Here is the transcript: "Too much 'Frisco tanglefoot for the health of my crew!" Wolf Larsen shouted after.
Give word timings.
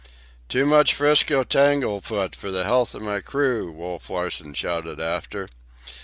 "Too 0.49 0.65
much 0.65 0.95
'Frisco 0.95 1.43
tanglefoot 1.43 2.35
for 2.35 2.49
the 2.49 2.63
health 2.63 2.95
of 2.95 3.03
my 3.03 3.19
crew!" 3.19 3.71
Wolf 3.71 4.09
Larsen 4.09 4.55
shouted 4.55 4.99
after. 4.99 5.47